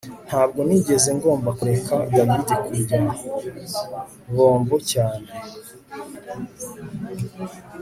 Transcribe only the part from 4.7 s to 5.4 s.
cyane